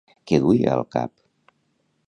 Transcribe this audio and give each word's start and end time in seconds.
Què 0.31 0.39
duia 0.45 0.71
al 0.77 0.81
cap? 0.95 1.13